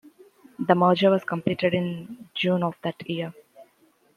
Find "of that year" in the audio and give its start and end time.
2.63-3.35